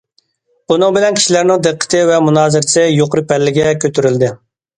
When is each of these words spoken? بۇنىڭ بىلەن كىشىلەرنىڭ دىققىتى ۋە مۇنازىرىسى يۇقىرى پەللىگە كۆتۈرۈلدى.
بۇنىڭ 0.71 0.95
بىلەن 0.95 1.19
كىشىلەرنىڭ 1.19 1.61
دىققىتى 1.67 1.99
ۋە 2.13 2.17
مۇنازىرىسى 2.29 2.87
يۇقىرى 2.87 3.25
پەللىگە 3.35 3.69
كۆتۈرۈلدى. 3.87 4.33